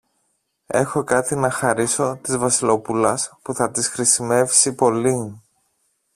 Έχω 0.67 1.03
κάτι 1.03 1.35
να 1.35 1.49
χαρίσω 1.49 2.19
της 2.21 2.37
Βασιλοπούλας 2.37 3.37
που 3.41 3.53
θα 3.53 3.71
της 3.71 3.87
χρησιμεύσει 3.87 4.73
πολύ. 4.75 5.41